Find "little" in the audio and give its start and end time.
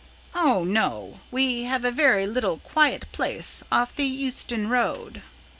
2.25-2.57